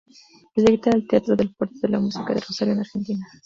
Proyecta 0.55 0.89
el 0.89 1.05
Teatro 1.07 1.35
del 1.35 1.53
Puerto 1.53 1.75
de 1.83 1.89
la 1.89 1.99
Música 1.99 2.33
de 2.33 2.39
Rosario, 2.39 2.73
en 2.73 2.79
Argentina. 2.79 3.27